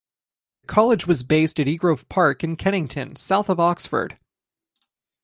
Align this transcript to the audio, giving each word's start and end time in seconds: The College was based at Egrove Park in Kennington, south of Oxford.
The 0.63 0.67
College 0.73 1.05
was 1.05 1.21
based 1.21 1.59
at 1.59 1.67
Egrove 1.67 2.09
Park 2.09 2.43
in 2.43 2.55
Kennington, 2.55 3.15
south 3.17 3.49
of 3.49 3.59
Oxford. 3.59 4.17